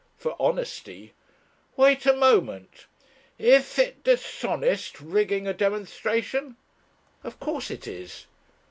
"For 0.17 0.35
honesty." 0.39 1.13
"Wait 1.77 2.07
a 2.07 2.13
moment. 2.13 2.87
Is 3.37 3.77
it 3.77 4.03
dishonest 4.03 4.99
rigging 4.99 5.45
a 5.45 5.53
demonstration?" 5.53 6.57
"Of 7.23 7.39
course 7.39 7.69
it 7.69 7.85
is." 7.87 8.25